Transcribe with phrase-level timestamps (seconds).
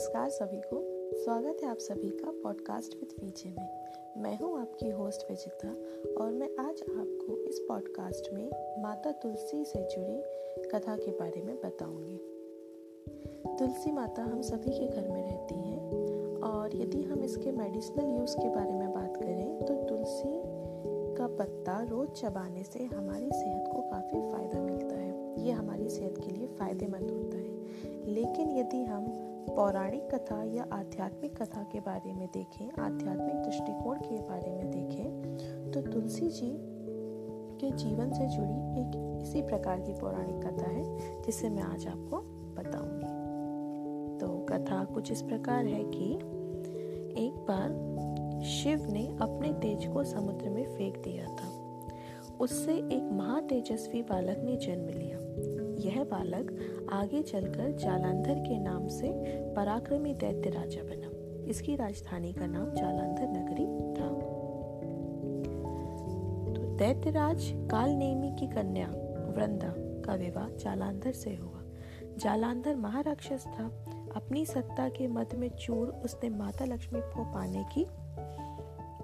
[0.00, 0.76] नमस्कार सभी को।
[1.24, 5.68] स्वागत है आप सभी का पॉडकास्ट विद विजय में। मैं हूँ आपकी होस्ट विजिता
[6.24, 8.50] और मैं आज आपको इस पॉडकास्ट में
[8.82, 10.22] माता तुलसी से जुड़ी
[10.68, 12.16] कथा के बारे में बताऊँगी।
[13.58, 15.80] तुलसी माता हम सभी के घर में रहती हैं
[16.42, 20.42] और यदि हम इसके मेडिसिनल यूज़ के बारे में बात करें तो तुलसी
[21.16, 26.14] का पत्ता रोज चबाने से हमारी सेहत को काफ़ी फ़ायदा मिलता है। ये हमारी सेहत
[26.18, 27.50] के लिए फ़ायदेमंद होता है।
[28.06, 34.20] लेकिन यदि हम पौराणिक कथा या आध्यात्मिक कथा के बारे में देखें, आध्यात्मिक दृष्टिकोण के
[34.20, 36.50] बारे में देखें तो तुलसी जी
[37.60, 42.20] के जीवन से जुड़ी एक इसी प्रकार की पौराणिक कथा है, जिसे मैं आज आपको
[42.54, 43.18] बताऊँगी।
[44.18, 46.12] तो कथा कुछ इस प्रकार है कि
[47.18, 51.48] एक बार शिव ने अपने तेज को समुद्र में फेंक दिया था।
[52.40, 55.18] उससे एक महातेजस्वी बालक ने जन्म लिया।
[55.80, 56.58] यह बालक
[56.92, 59.12] आगे चलकर जालंधर के नाम से
[59.54, 61.10] पराक्रमी दैत्य राजा बना।
[61.50, 63.66] इसकी राजधानी का नाम जालंधर नगरी
[64.00, 64.08] था।
[66.54, 68.86] तो दैत्यराज काल नेमी की कन्या
[69.32, 71.62] वृंदा का विवाह जालंधर से हुआ।
[72.18, 77.86] जालंधर महाराक्षस था। अपनी सत्ता के मध्य में चूर उसने माता लक्ष्मी को पाने की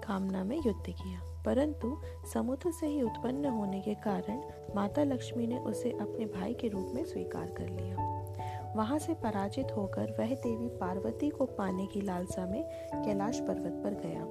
[0.03, 1.97] कामना में युद्ध किया। परंतु
[2.33, 4.41] समुद्र से ही उत्पन्न होने के कारण
[4.75, 9.67] माता लक्ष्मी ने उसे अपने भाई के रूप में स्वीकार कर लिया। वहाँ से पराजित
[9.77, 12.63] होकर वह देवी पार्वती को पाने की लालसा में
[12.95, 14.25] कैलाश पर्वत पर गया।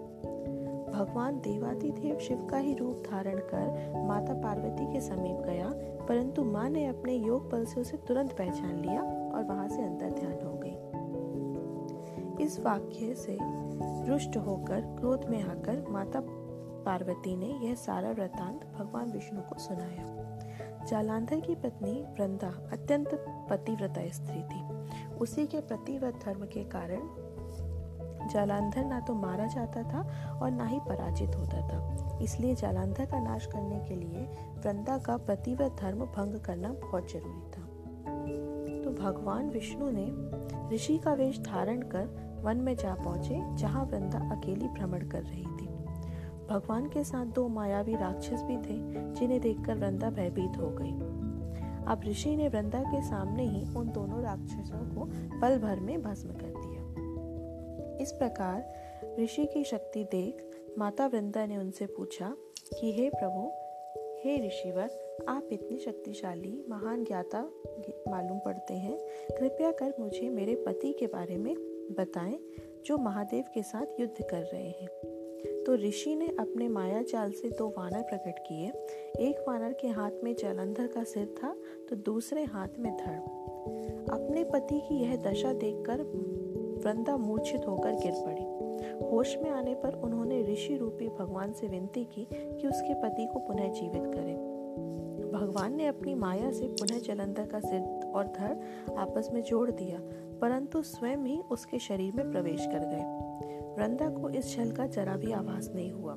[0.93, 5.71] भगवान देवादिदेव शिव का ही रूप धारण कर माता पार्वती के समीप गया,
[6.07, 10.11] परंतु माँ ने अपने योग बल से उसे तुरंत पहचान लिया और वहाँ से अंतर
[10.11, 13.39] ध्यान हो गई। इस वाक्य से
[14.09, 16.21] रुष्ट होकर क्रोध में आकर माता
[16.87, 23.09] पार्वती ने यह सारा वृतांत भगवान विष्णु को सुनाया। जालांधर की पत्नी वृंदा अत्यंत
[23.51, 24.63] पतिव्रता स्त्री थी।
[25.17, 27.09] उसी के प्रतिव्रत धर्म के कारण
[28.29, 30.01] जालांधर ना तो मारा जाता था
[30.43, 34.23] और ना ही पराजित होता था। इसलिए जालांधर का नाश करने के लिए
[34.57, 37.63] वृंदा का प्रतिव्रत धर्म भंग करना बहुत ज़रूरी था।
[38.85, 40.07] तो भगवान विष्णु ने
[40.75, 45.47] ऋषि का वेश धारण कर वन में जा पहुँचे, जहाँ वृंदा अकेली भ्रमण कर रही
[45.47, 45.69] थी।
[46.49, 48.79] भगवान के साथ दो मायावी राक्षस भी थे,
[49.15, 51.17] जिन्हें देखकर वृंदा भयभीत हो गई।
[51.87, 55.05] अब ऋषि ने वृंदा के सामने ही उन दोनों राक्षसों को
[55.41, 56.77] पल भर में भस्म कर दिया।
[58.03, 58.75] इस प्रकार
[59.21, 62.37] ऋषि की शक्ति देख माता वृंदा ने उनसे पूछा
[62.81, 63.51] कि, हे प्रभु,
[64.25, 67.43] हे ऋषिवर, आप इतनी शक्तिशाली, महान ज्ञाता
[68.09, 68.99] मालूम पड़ते हैं।
[69.39, 71.55] कृपया कर मुझे मेरे पति के बारे में
[71.99, 72.39] बताएँ,
[72.87, 75.16] जो महादेव के साथ युद्ध कर रहे हैं।
[75.67, 78.67] तो ऋषि ने अपने माया जाल से दो वानर प्रकट किए।
[79.29, 81.55] एक वानर के हाथ में जलंधर का सिर था
[81.89, 83.19] तो दूसरे हाथ में धड़।
[84.15, 86.03] अपने पति की यह दशा देखकर
[86.85, 92.05] वृंदा मूर्छित होकर गिर पड़ी। होश में आने पर उन्होंने ऋषि रूपी भगवान से विनती
[92.05, 94.37] की कि उसके पति को पुनः जीवित करें।
[95.33, 98.57] भगवान ने अपनी माया से पुनः जलंधर का सिर और धड़
[98.97, 100.01] आपस में जोड़ दिया,
[100.41, 103.26] परंतु स्वयं ही उसके शरीर में प्रवेश कर गए।
[103.79, 106.17] वृंदा को इस छल का जरा भी आभास नहीं हुआ।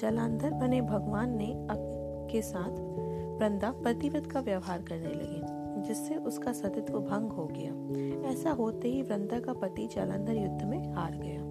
[0.00, 1.52] जलांधर बने भगवान ने
[2.32, 2.78] के साथ
[3.40, 5.40] वृंदा पतिव्रत का व्यवहार करने लगे,
[5.82, 10.92] जिससे उसका सतित्व भंग हो गया। ऐसा होते ही वृंदा का पति जलंधर युद्ध में
[10.92, 11.44] हार गया।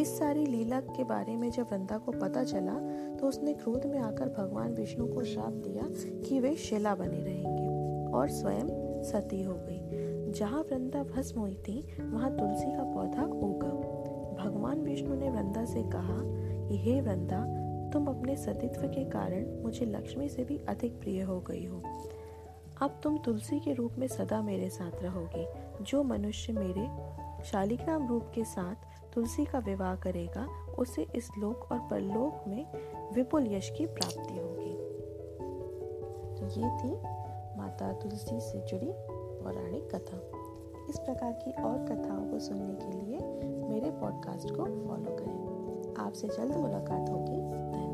[0.00, 2.74] इस सारी लीला के बारे में जब वृंदा को पता चला
[3.16, 5.86] तो उसने क्रोध में आकर भगवान विष्णु को श्राप दिया
[6.28, 8.68] कि वे शिला बने रहेंगे और स्वयं
[9.02, 9.78] सती हो गई।
[10.32, 13.98] जहाँ वृंदा भस्म हुई थी, वहाँ तुलसी का पौधा उगा।
[14.44, 16.22] भगवान विष्णु ने वृंदा से कहा,
[16.68, 17.58] कि हे वृंदा,
[17.90, 21.82] तुम अपने सतीत्व के कारण मुझे लक्ष्मी से भी अधिक प्रिय हो गई हो।
[22.82, 25.46] अब तुम तुलसी के रूप में सदा मेरे साथ रहोगी।
[25.84, 26.88] जो मनुष्य मेरे
[27.44, 28.74] शालिग्राम रूप के साथ
[29.14, 30.48] तुलसी का विवाह करेगा,
[30.78, 32.66] उसे इस लोक और परलोक में
[33.14, 34.88] विपुल यश की प्राप्ति होगी।
[36.48, 37.17] ये थी
[37.58, 38.92] माता तुलसी से जुड़ी
[39.42, 40.20] पौराणिक कथा।
[40.90, 43.18] इस प्रकार की और कथाओं को सुनने के लिए
[43.68, 47.87] मेरे पॉडकास्ट को फॉलो करें। आपसे जल्द मुलाकात होगी।